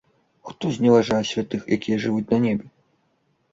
[0.51, 2.65] Хто зневажае святых, якія жывуць на небе?